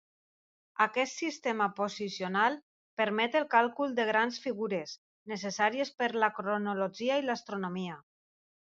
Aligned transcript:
Aquest 0.85 1.19
sistema 1.23 1.67
posicional 1.79 2.57
permet 3.03 3.39
el 3.41 3.47
càlcul 3.53 3.95
de 4.01 4.09
grans 4.13 4.43
figures, 4.49 4.97
necessàries 5.35 5.97
per 6.03 6.13
la 6.25 6.35
cronologia 6.41 7.23
i 7.25 7.31
l'astronomia. 7.31 8.05